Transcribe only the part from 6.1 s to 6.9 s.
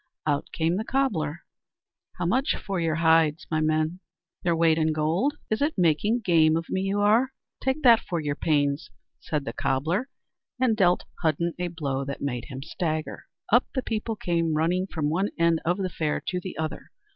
game of me